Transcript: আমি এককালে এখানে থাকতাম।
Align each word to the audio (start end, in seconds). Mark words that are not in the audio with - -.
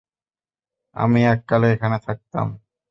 আমি 0.95 1.19
এককালে 1.25 1.67
এখানে 1.73 1.97
থাকতাম। 2.07 2.47